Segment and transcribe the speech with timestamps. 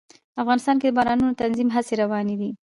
[0.41, 2.49] افغانستان کې د بارانونو د تنظیم هڅې روانې دي.